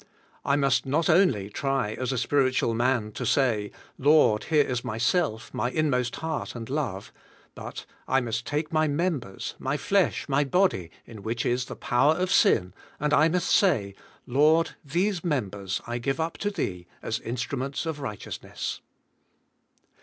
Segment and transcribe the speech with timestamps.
[0.43, 4.97] I must not only try as a spiritual man to say: Lord, here is my
[4.97, 7.13] self, my inmost heart and love;
[7.53, 12.15] but I must take my members, my flesh, my body, in which is the power
[12.15, 13.93] of sin, and I must say,
[14.25, 18.81] "Lord, these members I give up to Thee as instruments of righteousness."